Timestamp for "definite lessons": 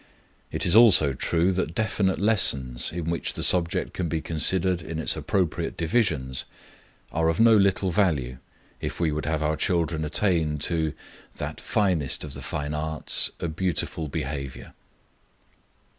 1.75-2.91